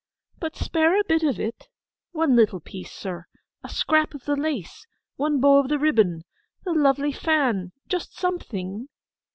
[0.39, 5.69] 'But spare a bit of it—one little piece, sir—a scrap of the lace—one bow of
[5.69, 8.87] the ribbon—the lovely fan—just something!